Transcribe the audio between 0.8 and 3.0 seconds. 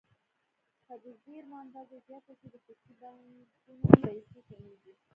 که د زېرمو اندازه زیاته شي د خصوصي